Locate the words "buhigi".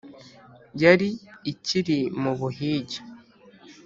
2.39-2.99